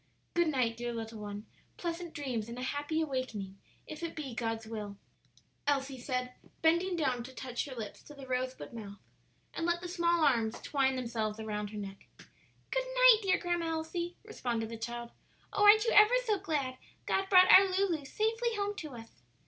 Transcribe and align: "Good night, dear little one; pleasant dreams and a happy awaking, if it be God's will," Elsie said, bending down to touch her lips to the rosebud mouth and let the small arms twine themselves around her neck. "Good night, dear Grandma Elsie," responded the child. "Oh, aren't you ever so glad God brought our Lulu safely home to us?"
"Good 0.33 0.47
night, 0.47 0.77
dear 0.77 0.93
little 0.93 1.19
one; 1.19 1.45
pleasant 1.77 2.11
dreams 2.15 2.49
and 2.49 2.57
a 2.57 2.63
happy 2.63 3.01
awaking, 3.01 3.59
if 3.85 4.01
it 4.01 4.15
be 4.15 4.33
God's 4.33 4.65
will," 4.65 4.97
Elsie 5.67 5.99
said, 5.99 6.33
bending 6.63 6.95
down 6.95 7.23
to 7.23 7.31
touch 7.31 7.65
her 7.65 7.75
lips 7.75 8.01
to 8.05 8.15
the 8.15 8.25
rosebud 8.25 8.73
mouth 8.73 8.97
and 9.53 9.67
let 9.67 9.79
the 9.79 9.87
small 9.87 10.25
arms 10.25 10.59
twine 10.61 10.95
themselves 10.95 11.39
around 11.39 11.67
her 11.69 11.77
neck. 11.77 12.07
"Good 12.71 12.85
night, 12.95 13.19
dear 13.21 13.37
Grandma 13.37 13.67
Elsie," 13.67 14.15
responded 14.23 14.69
the 14.69 14.75
child. 14.77 15.11
"Oh, 15.53 15.65
aren't 15.65 15.85
you 15.85 15.91
ever 15.91 16.15
so 16.25 16.39
glad 16.39 16.79
God 17.05 17.29
brought 17.29 17.51
our 17.51 17.69
Lulu 17.69 18.03
safely 18.05 18.55
home 18.55 18.75
to 18.77 18.95
us?" 18.95 19.21